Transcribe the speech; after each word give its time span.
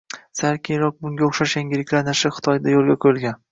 sal 0.37 0.55
keyinroq 0.69 0.97
bunga 1.03 1.27
o‘xshash 1.27 1.55
yangiliklar 1.61 2.09
nashri 2.09 2.35
Xitoyda 2.41 2.77
yo‘lga 2.77 2.99
qo‘yilgan. 3.07 3.41